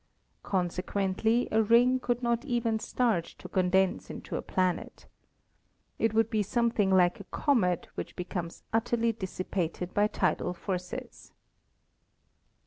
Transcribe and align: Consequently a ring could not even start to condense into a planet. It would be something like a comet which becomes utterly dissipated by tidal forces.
Consequently 0.41 1.47
a 1.51 1.61
ring 1.61 1.99
could 1.99 2.23
not 2.23 2.43
even 2.43 2.79
start 2.79 3.23
to 3.37 3.47
condense 3.47 4.09
into 4.09 4.35
a 4.35 4.41
planet. 4.41 5.05
It 5.99 6.11
would 6.15 6.31
be 6.31 6.41
something 6.41 6.89
like 6.89 7.19
a 7.19 7.23
comet 7.25 7.87
which 7.93 8.15
becomes 8.15 8.63
utterly 8.73 9.11
dissipated 9.11 9.93
by 9.93 10.07
tidal 10.07 10.55
forces. 10.55 11.33